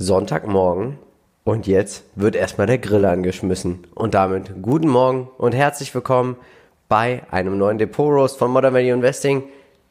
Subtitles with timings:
[0.00, 0.96] Sonntagmorgen
[1.42, 3.84] und jetzt wird erstmal der Grill angeschmissen.
[3.96, 6.36] Und damit guten Morgen und herzlich willkommen
[6.88, 9.42] bei einem neuen Depot Roast von Modern Value Investing.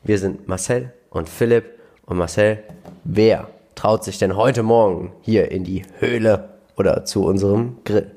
[0.03, 1.65] Wir sind Marcel und Philipp.
[2.05, 2.63] Und Marcel,
[3.03, 8.09] wer traut sich denn heute Morgen hier in die Höhle oder zu unserem Grill?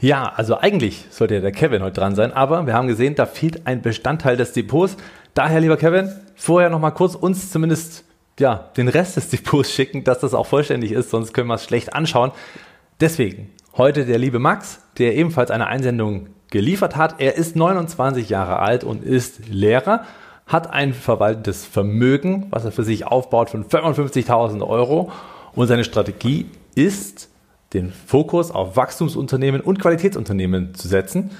[0.00, 3.26] Ja, also eigentlich sollte ja der Kevin heute dran sein, aber wir haben gesehen, da
[3.26, 4.96] fehlt ein Bestandteil des Depots.
[5.34, 8.04] Daher, lieber Kevin, vorher noch mal kurz uns zumindest
[8.40, 11.64] ja, den Rest des Depots schicken, dass das auch vollständig ist, sonst können wir es
[11.64, 12.32] schlecht anschauen.
[13.00, 17.20] Deswegen heute der liebe Max, der ebenfalls eine Einsendung geliefert hat.
[17.20, 20.04] Er ist 29 Jahre alt und ist Lehrer,
[20.46, 25.12] hat ein verwaltetes Vermögen, was er für sich aufbaut von 55.000 Euro
[25.54, 27.28] und seine Strategie ist,
[27.72, 31.30] den Fokus auf Wachstumsunternehmen und Qualitätsunternehmen zu setzen.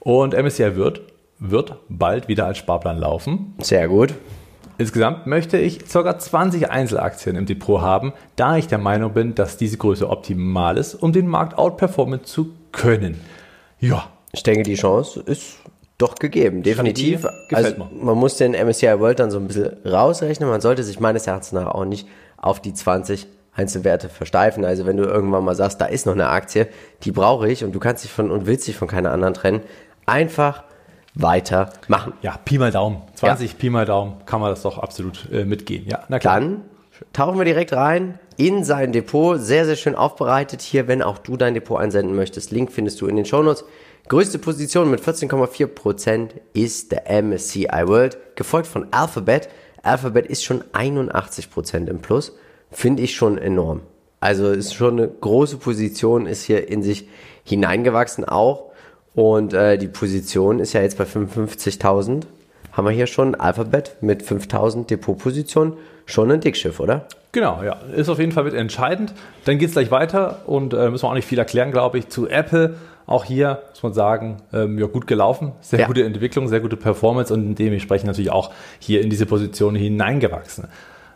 [0.00, 1.00] Und MSCI wird,
[1.38, 3.54] wird bald wieder als Sparplan laufen.
[3.58, 4.14] Sehr gut.
[4.78, 6.18] Insgesamt möchte ich ca.
[6.18, 10.94] 20 Einzelaktien im Depot haben, da ich der Meinung bin, dass diese Größe optimal ist,
[10.94, 13.20] um den Markt outperformen zu können.
[13.80, 14.08] Ja.
[14.32, 15.56] Ich denke, die Chance ist
[15.98, 17.26] doch gegeben, definitiv.
[17.52, 20.48] Also man muss den MSCI World dann so ein bisschen rausrechnen.
[20.48, 24.64] Man sollte sich meines Erachtens nach auch nicht auf die 20 Einzelwerte versteifen.
[24.64, 26.68] Also wenn du irgendwann mal sagst, da ist noch eine Aktie,
[27.02, 29.62] die brauche ich und du kannst dich von und willst dich von keiner anderen trennen,
[30.06, 30.62] einfach
[31.18, 32.14] weiter machen.
[32.22, 33.02] Ja, Pi mal Daumen.
[33.16, 33.58] 20 ja.
[33.58, 35.84] Pi mal Daumen kann man das doch absolut äh, mitgehen.
[35.86, 36.40] Ja, na klar.
[36.40, 36.62] Dann
[37.12, 39.38] tauchen wir direkt rein in sein Depot.
[39.38, 42.52] Sehr, sehr schön aufbereitet hier, wenn auch du dein Depot einsenden möchtest.
[42.52, 43.64] Link findest du in den Shownotes.
[44.08, 49.50] Größte Position mit 14,4% ist der MSCI World, gefolgt von Alphabet.
[49.82, 52.32] Alphabet ist schon 81% im Plus.
[52.70, 53.82] Finde ich schon enorm.
[54.20, 57.08] Also ist schon eine große Position, ist hier in sich
[57.44, 58.67] hineingewachsen auch
[59.18, 62.22] und äh, die Position ist ja jetzt bei 55.000.
[62.70, 65.74] Haben wir hier schon Alphabet mit 5.000 Depotpositionen.
[66.06, 67.06] Schon ein Dickschiff, oder?
[67.32, 67.78] Genau, ja.
[67.96, 69.12] Ist auf jeden Fall mit entscheidend.
[69.44, 72.10] Dann geht es gleich weiter und äh, müssen wir auch nicht viel erklären, glaube ich,
[72.10, 72.76] zu Apple.
[73.08, 75.86] Auch hier muss man sagen, ähm, ja, gut gelaufen, sehr ja.
[75.88, 80.68] gute Entwicklung, sehr gute Performance und dementsprechend natürlich auch hier in diese Position hineingewachsen.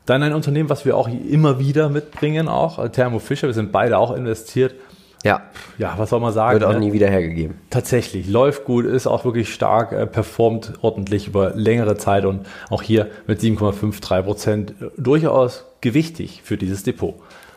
[0.06, 3.46] Dann ein Unternehmen, was wir auch immer wieder mitbringen, auch Thermo Fisher.
[3.46, 4.74] Wir sind beide auch investiert
[5.22, 5.42] ja.
[5.78, 6.60] Ja, was soll man sagen?
[6.60, 6.80] Wird auch ne?
[6.80, 7.58] nie wieder hergegeben.
[7.70, 12.82] Tatsächlich, läuft gut, ist auch wirklich stark, äh, performt ordentlich über längere Zeit und auch
[12.82, 17.14] hier mit 7,53 Prozent äh, durchaus gewichtig für dieses Depot.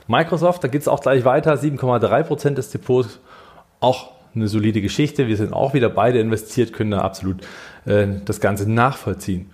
[0.08, 3.20] Microsoft, da geht es auch gleich weiter, 7,3 Prozent des Depots,
[3.80, 5.28] auch eine solide Geschichte.
[5.28, 7.42] Wir sind auch wieder beide investiert, können da absolut
[7.86, 9.50] äh, das Ganze nachvollziehen.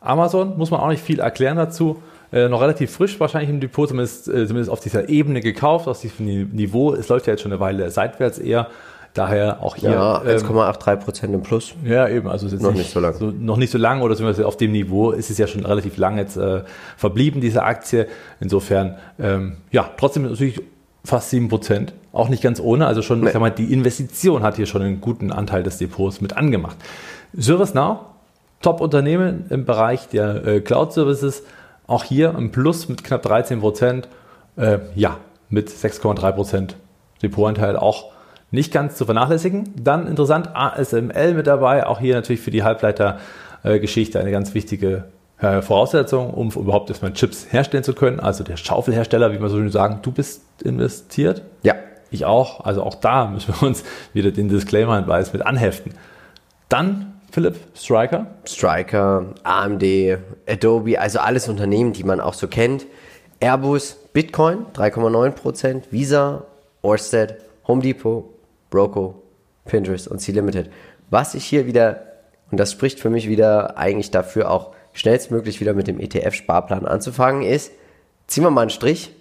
[0.00, 2.02] Amazon muss man auch nicht viel erklären dazu.
[2.32, 6.00] Äh, noch relativ frisch wahrscheinlich im Depot, zumindest, äh, zumindest auf dieser Ebene gekauft, aus
[6.00, 6.94] diesem Niveau.
[6.94, 8.68] Es läuft ja jetzt schon eine Weile seitwärts eher.
[9.12, 9.90] Daher auch hier.
[9.90, 11.74] Ja, 1,83 ähm, Prozent im Plus.
[11.84, 12.28] Ja, eben.
[12.28, 13.14] Also ist jetzt noch nicht, nicht so lang.
[13.14, 15.96] So, noch nicht so lang oder zumindest auf dem Niveau ist es ja schon relativ
[15.96, 16.62] lang jetzt äh,
[16.96, 18.06] verblieben, diese Aktie.
[18.38, 20.62] Insofern, ähm, ja, trotzdem natürlich
[21.04, 21.92] fast 7 Prozent.
[22.12, 22.86] Auch nicht ganz ohne.
[22.86, 23.26] Also schon, nee.
[23.26, 26.76] ich sag mal, die Investition hat hier schon einen guten Anteil des Depots mit angemacht.
[27.36, 27.98] ServiceNow,
[28.62, 31.42] Top-Unternehmen im Bereich der äh, Cloud-Services
[31.90, 34.08] auch hier ein Plus mit knapp 13 Prozent.
[34.56, 35.18] Äh, ja,
[35.48, 36.76] mit 6,3 Prozent
[37.22, 38.12] Depotanteil auch
[38.50, 39.74] nicht ganz zu vernachlässigen.
[39.76, 41.86] Dann interessant, ASML mit dabei.
[41.86, 45.04] Auch hier natürlich für die Halbleitergeschichte eine ganz wichtige
[45.38, 48.20] äh, Voraussetzung, um überhaupt erstmal Chips herstellen zu können.
[48.20, 51.42] Also der Schaufelhersteller, wie man so schön sagen, du bist investiert.
[51.62, 51.74] Ja.
[52.12, 52.64] Ich auch.
[52.64, 55.94] Also auch da müssen wir uns wieder den Disclaimer-Hinweis mit anheften.
[56.68, 58.26] Dann Philipp, Striker?
[58.44, 59.84] Striker, AMD,
[60.48, 62.86] Adobe, also alles Unternehmen, die man auch so kennt.
[63.38, 66.44] Airbus, Bitcoin 3,9%, Visa,
[66.82, 67.36] Orsted,
[67.68, 68.24] Home Depot,
[68.68, 69.22] Broco,
[69.64, 70.70] Pinterest und C-Limited.
[71.08, 72.02] Was ich hier wieder,
[72.50, 77.42] und das spricht für mich wieder eigentlich dafür auch schnellstmöglich wieder mit dem ETF-Sparplan anzufangen,
[77.42, 77.70] ist,
[78.26, 79.14] ziehen wir mal einen Strich.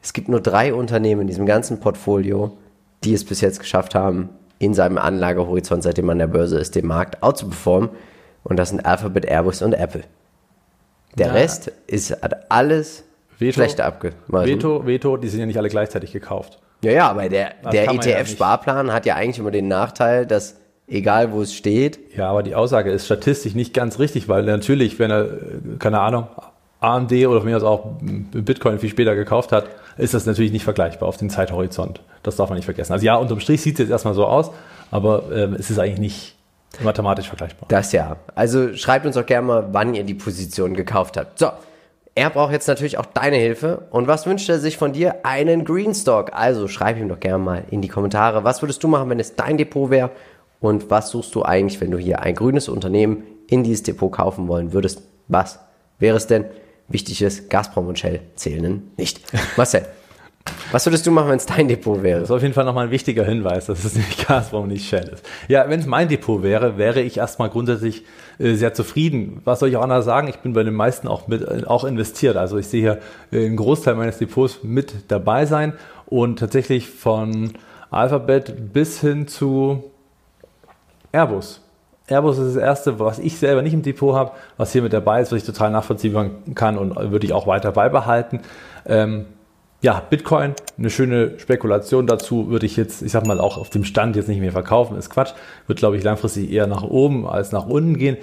[0.00, 2.56] Es gibt nur drei Unternehmen in diesem ganzen Portfolio,
[3.02, 6.74] die es bis jetzt geschafft haben, in seinem Anlagehorizont, seitdem man an der Börse ist,
[6.74, 7.90] den Markt outzuperformen.
[8.44, 10.02] Und das sind Alphabet, Airbus und Apple.
[11.16, 11.32] Der ja.
[11.32, 13.04] Rest ist, hat alles
[13.38, 14.46] Veto, schlechter abgemacht.
[14.46, 16.58] Veto, Veto, die sind ja nicht alle gleichzeitig gekauft.
[16.82, 20.56] Ja, ja, aber der, der ETF-Sparplan ja hat ja eigentlich immer den Nachteil, dass
[20.86, 21.98] egal wo es steht.
[22.16, 25.28] Ja, aber die Aussage ist statistisch nicht ganz richtig, weil natürlich, wenn er,
[25.78, 26.28] keine Ahnung,
[26.80, 29.66] AMD oder von mir aus auch Bitcoin viel später gekauft hat,
[29.96, 32.00] ist das natürlich nicht vergleichbar auf den Zeithorizont.
[32.22, 32.92] Das darf man nicht vergessen.
[32.92, 34.50] Also ja, unterm Strich sieht es jetzt erstmal so aus,
[34.90, 36.34] aber ähm, es ist eigentlich nicht
[36.82, 37.66] mathematisch vergleichbar.
[37.68, 38.16] Das ja.
[38.34, 41.38] Also schreibt uns doch gerne mal, wann ihr die Position gekauft habt.
[41.38, 41.48] So,
[42.14, 43.86] er braucht jetzt natürlich auch deine Hilfe.
[43.90, 45.24] Und was wünscht er sich von dir?
[45.24, 46.32] Einen Greenstock.
[46.32, 49.36] Also schreib ihm doch gerne mal in die Kommentare, was würdest du machen, wenn es
[49.36, 50.10] dein Depot wäre?
[50.60, 54.48] Und was suchst du eigentlich, wenn du hier ein grünes Unternehmen in dieses Depot kaufen
[54.48, 55.02] wollen würdest?
[55.28, 55.60] Was
[55.98, 56.44] wäre es denn?
[56.88, 59.20] Wichtig ist, Gazprom und Shell zählen nicht.
[59.56, 59.86] Marcel.
[60.72, 62.20] Was würdest du machen, wenn es dein Depot wäre?
[62.20, 65.08] Das ist auf jeden Fall nochmal ein wichtiger Hinweis, dass es nicht Gazprom, nicht Shell
[65.08, 65.24] ist.
[65.48, 68.04] Ja, wenn es mein Depot wäre, wäre ich erstmal grundsätzlich
[68.38, 69.42] äh, sehr zufrieden.
[69.44, 70.28] Was soll ich auch anders sagen?
[70.28, 72.36] Ich bin bei den meisten auch mit, auch investiert.
[72.36, 73.00] Also ich sehe hier
[73.38, 75.74] äh, einen Großteil meines Depots mit dabei sein
[76.06, 77.52] und tatsächlich von
[77.90, 79.84] Alphabet bis hin zu
[81.12, 81.60] Airbus.
[82.08, 85.20] Airbus ist das erste, was ich selber nicht im Depot habe, was hier mit dabei
[85.20, 88.40] ist, was ich total nachvollziehen kann und würde ich auch weiter beibehalten.
[88.86, 89.26] Ähm,
[89.80, 93.84] ja, Bitcoin, eine schöne Spekulation dazu, würde ich jetzt, ich sag mal, auch auf dem
[93.84, 95.34] Stand jetzt nicht mehr verkaufen, ist Quatsch.
[95.68, 98.16] Wird, glaube ich, langfristig eher nach oben als nach unten gehen.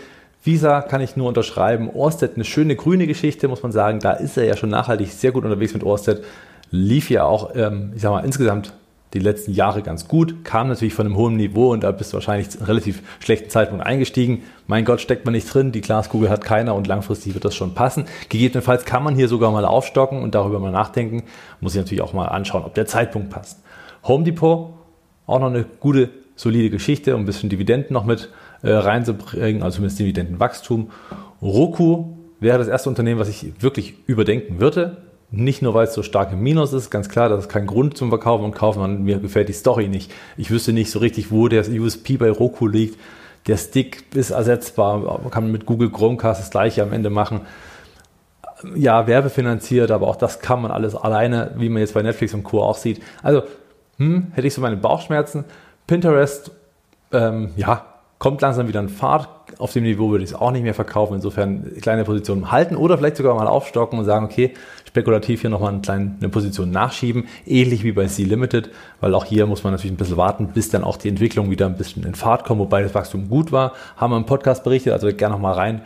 [0.43, 1.89] Visa kann ich nur unterschreiben.
[1.89, 3.99] Orsted, eine schöne grüne Geschichte, muss man sagen.
[3.99, 6.23] Da ist er ja schon nachhaltig sehr gut unterwegs mit Orsted.
[6.71, 8.73] Lief ja auch, ähm, ich sag mal, insgesamt
[9.15, 12.15] die letzten Jahre ganz gut, kam natürlich von einem hohen Niveau und da bist du
[12.15, 14.43] wahrscheinlich zu einem relativ schlechten Zeitpunkt eingestiegen.
[14.67, 17.73] Mein Gott, steckt man nicht drin, die Glaskugel hat keiner und langfristig wird das schon
[17.73, 18.05] passen.
[18.29, 21.23] Gegebenenfalls kann man hier sogar mal aufstocken und darüber mal nachdenken.
[21.61, 23.63] Muss ich natürlich auch mal anschauen, ob der Zeitpunkt passt.
[24.03, 24.73] Home Depot,
[25.25, 28.29] auch noch eine gute, solide Geschichte, um ein bisschen Dividenden noch mit
[28.63, 30.91] äh, reinzubringen, also zumindest Dividendenwachstum.
[31.41, 35.04] Roku wäre das erste Unternehmen, was ich wirklich überdenken würde.
[35.31, 37.97] Nicht nur, weil es so stark im Minus ist, ganz klar, das ist kein Grund
[37.97, 40.11] zum Verkaufen und Kaufen, mir gefällt die Story nicht.
[40.37, 42.99] Ich wüsste nicht so richtig, wo der USP bei Roku liegt.
[43.47, 47.41] Der Stick ist ersetzbar, man kann mit Google Chromecast das gleiche am Ende machen.
[48.75, 52.43] Ja, werbefinanziert, aber auch das kann man alles alleine, wie man jetzt bei Netflix und
[52.43, 52.61] Co.
[52.61, 53.01] auch sieht.
[53.21, 53.43] Also,
[53.97, 55.43] hm, hätte ich so meine Bauchschmerzen.
[55.85, 56.51] Pinterest,
[57.11, 57.85] ähm, ja,
[58.25, 59.29] kommt langsam wieder in Fahrt.
[59.59, 61.13] Auf dem Niveau würde ich es auch nicht mehr verkaufen.
[61.13, 64.55] Insofern kleine Positionen halten oder vielleicht sogar mal aufstocken und sagen, okay,
[64.87, 67.25] spekulativ hier nochmal eine kleine eine Position nachschieben.
[67.45, 70.83] Ähnlich wie bei C-Limited, weil auch hier muss man natürlich ein bisschen warten, bis dann
[70.83, 73.73] auch die Entwicklung wieder ein bisschen in Fahrt kommt, wobei das Wachstum gut war.
[73.95, 75.81] Haben wir im Podcast berichtet, also gerne nochmal rein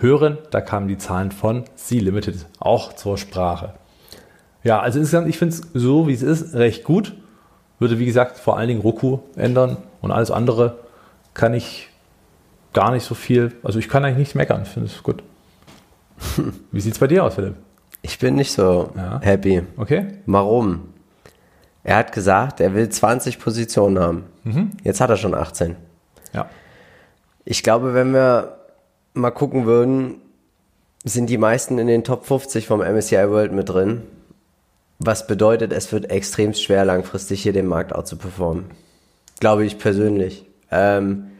[0.00, 0.38] hören.
[0.50, 3.74] Da kamen die Zahlen von C-Limited auch zur Sprache.
[4.64, 7.14] Ja, also insgesamt, ich finde es so, wie es ist, recht gut.
[7.78, 10.83] Würde, wie gesagt, vor allen Dingen Roku ändern und alles andere
[11.34, 11.88] kann ich
[12.72, 15.22] gar nicht so viel, also ich kann eigentlich nichts meckern, finde es gut.
[16.72, 17.56] Wie sieht es bei dir aus, Philipp?
[18.02, 19.20] Ich bin nicht so ja.
[19.22, 19.62] happy.
[19.76, 20.06] Okay.
[20.26, 20.88] Warum?
[21.82, 24.24] Er hat gesagt, er will 20 Positionen haben.
[24.44, 24.70] Mhm.
[24.82, 25.76] Jetzt hat er schon 18.
[26.32, 26.48] Ja.
[27.44, 28.58] Ich glaube, wenn wir
[29.12, 30.16] mal gucken würden,
[31.04, 34.02] sind die meisten in den Top 50 vom MSCI World mit drin.
[34.98, 38.66] Was bedeutet, es wird extrem schwer, langfristig hier den Markt auch zu performen.
[39.40, 40.46] Glaube ich persönlich.
[40.70, 41.30] Ähm,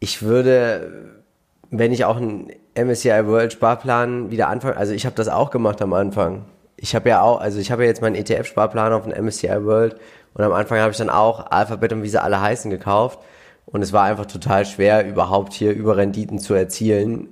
[0.00, 1.22] ich würde,
[1.70, 5.80] wenn ich auch einen MSCI World Sparplan wieder anfange, also ich habe das auch gemacht
[5.82, 6.44] am Anfang.
[6.76, 9.96] Ich habe ja auch, also ich habe ja jetzt meinen ETF-Sparplan auf den MSCI World
[10.34, 13.18] und am Anfang habe ich dann auch Alphabet und wie sie alle heißen gekauft
[13.66, 17.28] und es war einfach total schwer, überhaupt hier Überrenditen zu erzielen,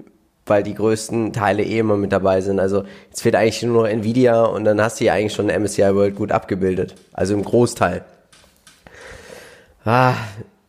[0.46, 2.58] weil die größten Teile eh immer mit dabei sind.
[2.58, 5.94] Also jetzt fehlt eigentlich nur noch Nvidia und dann hast du ja eigentlich schon MSCI
[5.94, 6.94] World gut abgebildet.
[7.12, 8.04] Also im Großteil.
[9.84, 10.14] Ah,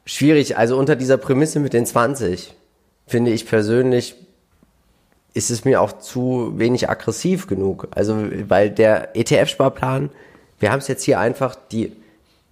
[0.06, 0.58] schwierig.
[0.58, 2.54] Also unter dieser Prämisse mit den 20
[3.08, 4.16] finde ich persönlich
[5.36, 7.90] ist es mir auch zu wenig aggressiv genug.
[7.92, 8.18] Also,
[8.48, 10.10] weil der ETF-Sparplan,
[10.60, 11.92] wir haben es jetzt hier einfach, die,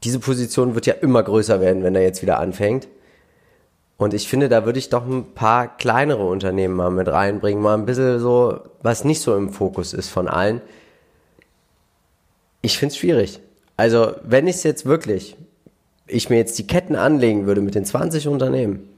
[0.03, 2.89] diese Position wird ja immer größer werden, wenn er jetzt wieder anfängt.
[3.95, 7.75] Und ich finde, da würde ich doch ein paar kleinere Unternehmen mal mit reinbringen, mal
[7.75, 10.59] ein bisschen so, was nicht so im Fokus ist von allen.
[12.61, 13.39] Ich finde es schwierig.
[13.77, 15.37] Also, wenn ich es jetzt wirklich
[16.07, 18.89] ich mir jetzt die Ketten anlegen würde mit den 20 Unternehmen,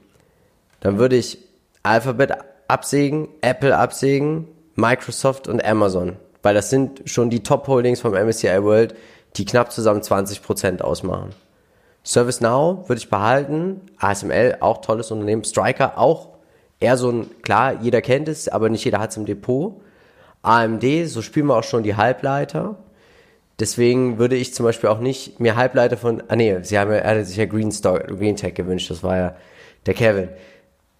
[0.80, 1.38] dann würde ich
[1.82, 2.32] Alphabet
[2.68, 6.16] absägen, Apple absägen, Microsoft und Amazon.
[6.42, 8.94] Weil das sind schon die Top-Holdings vom MSCI World,
[9.36, 11.30] die knapp zusammen 20% ausmachen.
[12.04, 16.36] ServiceNow würde ich behalten, ASML auch tolles Unternehmen, Striker auch
[16.78, 19.80] eher so ein, klar, jeder kennt es, aber nicht jeder hat es im Depot.
[20.42, 22.76] AMD, so spielen wir auch schon die Halbleiter.
[23.58, 26.98] Deswegen würde ich zum Beispiel auch nicht mir Halbleiter von, ah nee, sie haben ja,
[26.98, 29.36] er hat sich ja Green, Stock, Green Tech gewünscht, das war ja
[29.86, 30.28] der Kevin.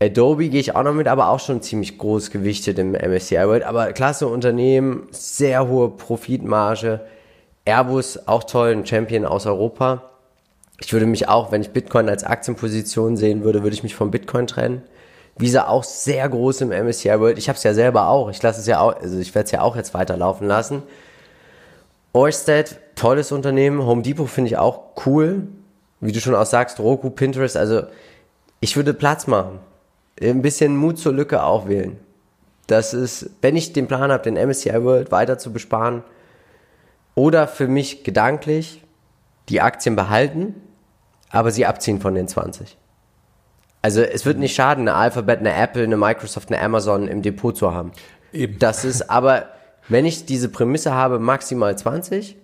[0.01, 3.65] Adobe gehe ich auch noch mit, aber auch schon ziemlich groß gewichtet im MSCI World.
[3.65, 7.01] Aber klasse Unternehmen, sehr hohe Profitmarge.
[7.65, 10.11] Airbus auch toll, ein Champion aus Europa.
[10.81, 14.11] Ich würde mich auch, wenn ich Bitcoin als Aktienposition sehen würde, würde ich mich vom
[14.11, 14.83] Bitcoin trennen.
[15.39, 17.39] Visa auch sehr groß im MSCI World.
[17.39, 18.31] Ich habe es ja selber auch.
[18.31, 20.83] Ich lasse es ja auch, also ich werde es ja auch jetzt weiterlaufen lassen.
[22.17, 23.85] Orsted, tolles Unternehmen.
[23.85, 25.49] Home Depot finde ich auch cool.
[26.01, 27.59] Wie du schon auch sagst, Roku, Pinterest.
[27.59, 27.83] Also
[28.61, 29.59] ich würde Platz machen.
[30.19, 31.99] Ein bisschen Mut zur Lücke auch wählen.
[32.69, 36.03] Das ist, wenn ich den Plan habe, den MSCI World weiter zu besparen
[37.15, 38.83] oder für mich gedanklich
[39.51, 40.55] die Aktien behalten,
[41.31, 42.79] aber sie abziehen von den 20.
[43.83, 47.55] Also es wird nicht schaden, eine Alphabet, eine Apple, eine Microsoft, eine Amazon im Depot
[47.55, 47.93] zu haben.
[48.33, 48.59] Eben.
[48.59, 49.51] Das ist aber
[49.89, 52.37] wenn ich diese Prämisse habe, maximal 20,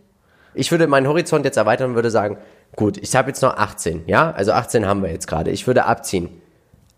[0.55, 2.37] Ich würde meinen Horizont jetzt erweitern und würde sagen,
[2.77, 4.33] gut, ich habe jetzt noch 18, ja?
[4.33, 5.51] Also 18 haben wir jetzt gerade.
[5.51, 6.29] Ich würde abziehen.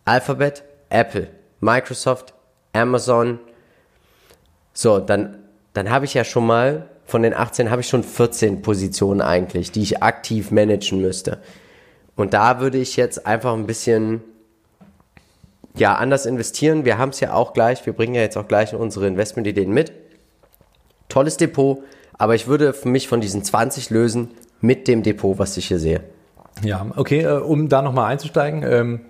[0.05, 1.29] Alphabet, Apple,
[1.61, 2.35] Microsoft,
[2.73, 3.39] Amazon.
[4.73, 5.39] So, dann,
[5.73, 9.71] dann habe ich ja schon mal, von den 18 habe ich schon 14 Positionen eigentlich,
[9.71, 11.39] die ich aktiv managen müsste.
[12.17, 14.23] Und da würde ich jetzt einfach ein bisschen
[15.77, 16.85] ja, anders investieren.
[16.85, 19.93] Wir haben es ja auch gleich, wir bringen ja jetzt auch gleich unsere Investmentideen mit.
[21.14, 21.78] Tolles Depot,
[22.18, 24.30] aber ich würde für mich von diesen 20 lösen
[24.61, 26.00] mit dem Depot, was ich hier sehe.
[26.64, 29.00] Ja, okay, äh, um da nochmal einzusteigen, ähm,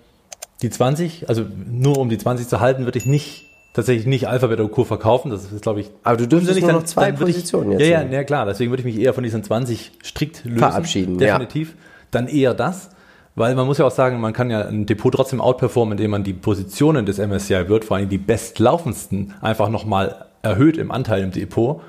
[0.60, 4.60] die 20, also nur um die 20 zu halten, würde ich nicht tatsächlich nicht Alphabet
[4.60, 4.84] oder Co.
[4.84, 5.30] verkaufen.
[5.30, 5.90] Das ist, glaube ich.
[6.02, 7.88] Aber du dürftest nicht nur noch zwei Positionen ich, jetzt.
[7.88, 8.44] Ja, ja, ja, klar.
[8.44, 10.58] Deswegen würde ich mich eher von diesen 20 strikt lösen.
[10.58, 11.70] Verabschieden, Definitiv.
[11.70, 11.74] Ja.
[12.10, 12.90] Dann eher das.
[13.34, 16.22] Weil man muss ja auch sagen, man kann ja ein Depot trotzdem outperformen, indem man
[16.22, 21.32] die Positionen des MSCI wird, vor allem die bestlaufendsten, einfach nochmal erhöht im Anteil im
[21.32, 21.80] Depot,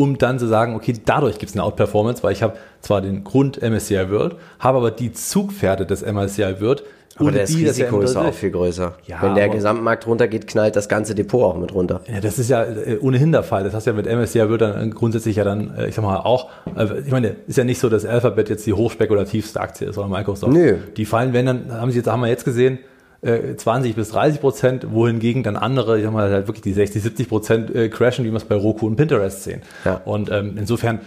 [0.00, 3.22] um dann zu sagen, okay, dadurch gibt es eine Outperformance, weil ich habe zwar den
[3.22, 6.84] Grund MSCI World, habe aber die Zugpferde des MSCI World,
[7.16, 8.94] aber das die, Risiko ist auch viel größer.
[9.06, 12.00] Ja, Wenn der Gesamtmarkt runtergeht, knallt das ganze Depot auch mit runter.
[12.10, 13.62] Ja, das ist ja äh, ohnehin der Fall.
[13.62, 16.48] Das heißt ja mit MSCI wird dann grundsätzlich ja dann, äh, ich sag mal auch,
[16.74, 20.08] äh, ich meine, ist ja nicht so, dass Alphabet jetzt die hochspekulativste Aktie ist oder
[20.08, 20.50] Microsoft.
[20.50, 20.78] Nö.
[20.96, 22.78] Die fallen, wenn dann, haben sie jetzt, haben wir jetzt gesehen,
[23.22, 27.28] 20 bis 30 Prozent, wohingegen dann andere, ich sag mal, halt wirklich die 60, 70
[27.28, 29.60] Prozent crashen, wie wir es bei Roku und Pinterest sehen.
[29.84, 30.00] Ja.
[30.06, 31.00] Und ähm, insofern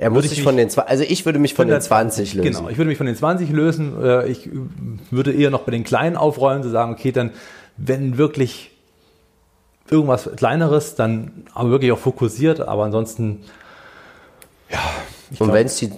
[0.00, 2.52] er muss sich von den, also ich würde mich von den 20 lösen.
[2.52, 4.00] Genau, ich würde mich von den 20 lösen.
[4.00, 4.48] Äh, ich
[5.10, 7.32] würde eher noch bei den Kleinen aufrollen, zu sagen, okay, dann,
[7.76, 8.70] wenn wirklich
[9.90, 13.40] irgendwas Kleineres, dann aber wirklich auch fokussiert, aber ansonsten,
[14.70, 14.78] ja.
[15.40, 15.90] Und wenn es die,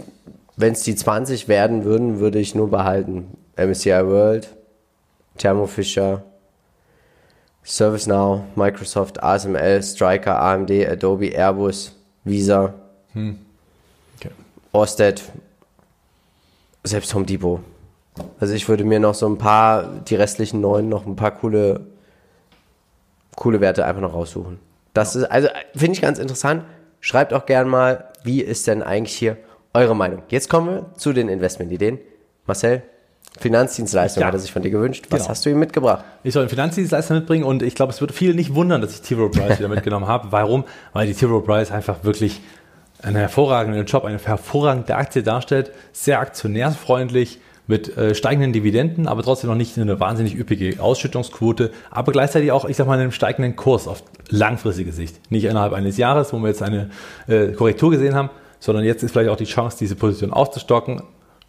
[0.56, 3.36] wenn es die 20 werden würden, würde ich nur behalten.
[3.56, 4.48] MSCI World,
[5.40, 6.22] Thermo Fisher,
[7.64, 12.74] ServiceNow, Microsoft, ASML, Striker, AMD, Adobe, Airbus, Visa.
[13.14, 13.38] Hm.
[14.72, 15.22] Orsted,
[16.84, 17.60] selbst Home Depot.
[18.38, 21.86] Also ich würde mir noch so ein paar, die restlichen neun, noch ein paar coole,
[23.34, 24.58] coole Werte einfach noch raussuchen.
[24.92, 26.64] Das ist, also finde ich ganz interessant.
[27.00, 29.38] Schreibt auch gern mal, wie ist denn eigentlich hier
[29.72, 30.22] eure Meinung?
[30.28, 31.98] Jetzt kommen wir zu den Investmentideen.
[32.46, 32.82] Marcel,
[33.38, 34.26] Finanzdienstleistung ja.
[34.26, 35.06] hat er sich von dir gewünscht.
[35.10, 35.30] Was genau.
[35.30, 36.04] hast du ihm mitgebracht?
[36.22, 39.00] Ich soll einen Finanzdienstleister mitbringen und ich glaube, es würde viele nicht wundern, dass ich
[39.02, 39.14] T.
[39.14, 40.30] Rowe Price wieder mitgenommen habe.
[40.30, 40.64] Warum?
[40.92, 41.26] Weil die T.
[41.26, 42.40] Rowe Price einfach wirklich
[43.02, 49.48] einen hervorragenden Job, eine hervorragende Aktie darstellt, sehr aktionärsfreundlich, mit äh, steigenden Dividenden, aber trotzdem
[49.48, 53.86] noch nicht eine wahnsinnig üppige Ausschüttungsquote, aber gleichzeitig auch, ich sag mal, einen steigenden Kurs
[53.86, 55.30] auf langfristige Sicht.
[55.30, 56.90] Nicht innerhalb eines Jahres, wo wir jetzt eine
[57.28, 61.02] äh, Korrektur gesehen haben, sondern jetzt ist vielleicht auch die Chance, diese Position aufzustocken.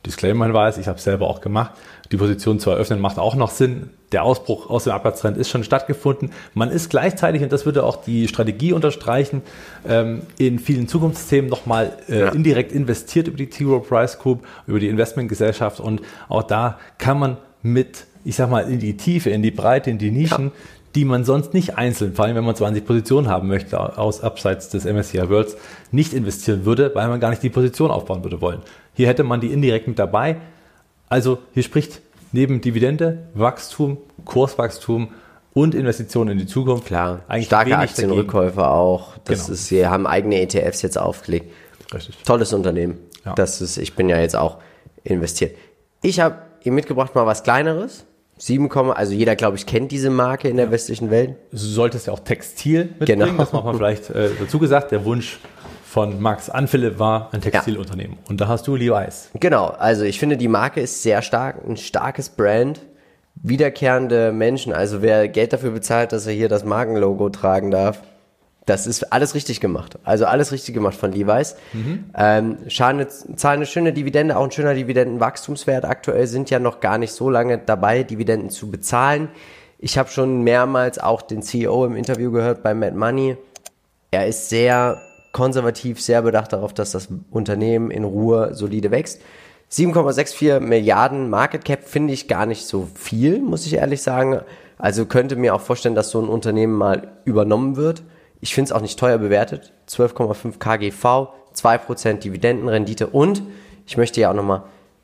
[0.05, 1.71] Disclaimer-Hinweis, ich habe es selber auch gemacht.
[2.11, 5.63] Die Position zu eröffnen macht auch noch Sinn der Ausbruch aus dem Abwärtstrend ist schon
[5.63, 6.31] stattgefunden.
[6.53, 9.41] Man ist gleichzeitig, und das würde auch die Strategie unterstreichen,
[9.87, 12.29] ähm, in vielen Zukunftsthemen nochmal äh, ja.
[12.29, 13.63] indirekt investiert über die T.
[13.63, 15.79] Rowe Price Group, über die Investmentgesellschaft.
[15.79, 19.89] Und auch da kann man mit, ich sag mal, in die Tiefe, in die Breite,
[19.89, 20.51] in die Nischen, ja.
[20.95, 24.69] Die man sonst nicht einzeln, vor allem wenn man 20 Positionen haben möchte, aus abseits
[24.69, 25.55] des MSCI Worlds,
[25.91, 28.61] nicht investieren würde, weil man gar nicht die Position aufbauen würde wollen.
[28.93, 30.37] Hier hätte man die indirekt mit dabei.
[31.07, 35.09] Also hier spricht neben Dividende, Wachstum, Kurswachstum
[35.53, 36.85] und Investitionen in die Zukunft.
[36.85, 39.17] Klar, Eigentlich starke Aktienrückkäufe auch.
[39.25, 39.53] Das genau.
[39.53, 41.51] ist, sie haben eigene ETFs jetzt aufgelegt.
[41.93, 42.17] Richtig.
[42.23, 42.97] Tolles Unternehmen.
[43.25, 43.33] Ja.
[43.33, 44.57] Das ist, ich bin ja jetzt auch
[45.03, 45.55] investiert.
[46.01, 48.05] Ich habe ihm mitgebracht mal was Kleineres.
[48.41, 50.71] 7, also jeder, glaube ich, kennt diese Marke in der ja.
[50.71, 51.35] westlichen Welt.
[51.51, 53.37] Du solltest ja auch Textil mitbringen, genau.
[53.37, 54.91] das machen wir vielleicht äh, dazu gesagt.
[54.91, 55.37] Der Wunsch
[55.85, 58.13] von Max Anfille war ein Textilunternehmen.
[58.13, 58.29] Ja.
[58.29, 59.29] Und da hast du Levi's.
[59.39, 62.79] Genau, also ich finde, die Marke ist sehr stark, ein starkes Brand,
[63.35, 64.73] wiederkehrende Menschen.
[64.73, 68.01] Also wer Geld dafür bezahlt, dass er hier das Markenlogo tragen darf,
[68.71, 69.99] das ist alles richtig gemacht.
[70.05, 71.57] Also alles richtig gemacht von Levi's.
[71.73, 72.05] Mhm.
[72.15, 73.05] Ähm, zahlen
[73.43, 75.83] eine schöne Dividende, auch ein schöner Dividendenwachstumswert.
[75.83, 79.27] Aktuell sind ja noch gar nicht so lange dabei, Dividenden zu bezahlen.
[79.77, 83.35] Ich habe schon mehrmals auch den CEO im Interview gehört bei Mad Money.
[84.09, 85.01] Er ist sehr
[85.33, 89.21] konservativ, sehr bedacht darauf, dass das Unternehmen in Ruhe solide wächst.
[89.69, 94.39] 7,64 Milliarden Market Cap finde ich gar nicht so viel, muss ich ehrlich sagen.
[94.77, 98.03] Also könnte mir auch vorstellen, dass so ein Unternehmen mal übernommen wird.
[98.41, 99.71] Ich finde es auch nicht teuer bewertet.
[99.87, 103.43] 12,5 KGV, 2% Dividendenrendite und
[103.87, 104.63] ich möchte ja auch nochmal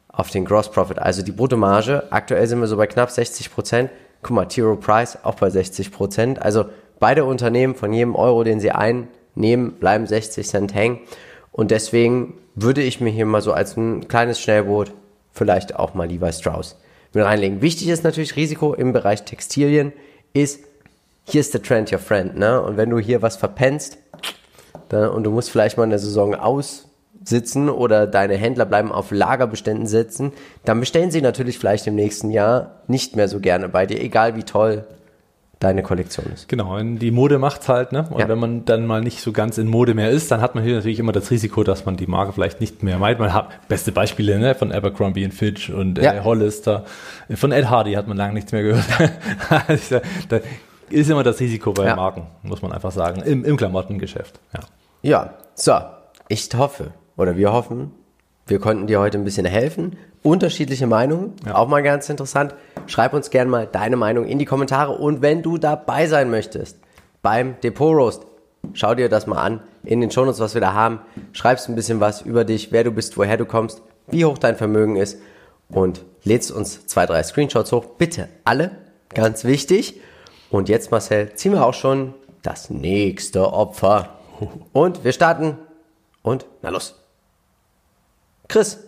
[0.10, 2.12] auf den Gross Profit, also die Bruttomarge.
[2.12, 3.90] Aktuell sind wir so bei knapp 60%
[4.22, 6.66] Guck mal, Tiro Price auch bei 60% Also
[7.00, 11.00] beide Unternehmen von jedem Euro, den sie ein nehmen, bleiben 60 Cent hängen.
[11.52, 14.92] Und deswegen würde ich mir hier mal so als ein kleines Schnellboot
[15.32, 16.78] vielleicht auch mal Levi Strauss
[17.14, 17.62] mit reinlegen.
[17.62, 19.94] Wichtig ist natürlich Risiko im Bereich Textilien
[20.34, 20.64] ist,
[21.30, 22.62] hier ist der Trend your friend, ne?
[22.62, 23.98] Und wenn du hier was verpennst
[24.90, 26.88] dann, und du musst vielleicht mal eine Saison aus,
[27.24, 30.32] sitzen oder deine Händler bleiben auf Lagerbeständen sitzen,
[30.64, 34.38] dann bestellen sie natürlich vielleicht im nächsten Jahr nicht mehr so gerne bei dir, egal
[34.38, 34.86] wie toll
[35.60, 36.48] deine Kollektion ist.
[36.48, 38.08] Genau, die Mode macht's halt, ne?
[38.12, 38.30] Und ja.
[38.30, 40.76] wenn man dann mal nicht so ganz in Mode mehr ist, dann hat man hier
[40.76, 43.20] natürlich immer das Risiko, dass man die Marke vielleicht nicht mehr meint.
[43.20, 44.54] Man hat beste Beispiele, ne?
[44.54, 46.14] Von Abercrombie Fitch und ja.
[46.14, 46.86] äh, Hollister.
[47.34, 48.86] Von Ed Hardy hat man lange nichts mehr gehört.
[49.68, 50.40] Also, da
[50.90, 51.96] ist immer das Risiko bei ja.
[51.96, 54.40] Marken, muss man einfach sagen, im, im Klamottengeschäft.
[54.54, 54.60] Ja.
[55.02, 55.74] ja, so,
[56.28, 57.92] ich hoffe, oder wir hoffen,
[58.48, 59.98] wir konnten dir heute ein bisschen helfen.
[60.24, 61.56] Unterschiedliche Meinungen, ja.
[61.56, 62.56] auch mal ganz interessant.
[62.88, 64.94] Schreib uns gerne mal deine Meinung in die Kommentare.
[64.94, 66.80] Und wenn du dabei sein möchtest
[67.22, 68.26] beim Depot Roast,
[68.74, 71.00] schau dir das mal an in den Shownotes, was wir da haben.
[71.34, 74.56] Schreibst ein bisschen was über dich, wer du bist, woher du kommst, wie hoch dein
[74.56, 75.20] Vermögen ist
[75.70, 77.86] und lädst uns zwei, drei Screenshots hoch.
[77.98, 78.72] Bitte alle,
[79.14, 80.00] ganz wichtig.
[80.50, 84.18] Und jetzt, Marcel, ziehen wir auch schon das nächste Opfer.
[84.74, 85.58] Und wir starten.
[86.22, 86.96] Und na los.
[88.48, 88.80] Chris.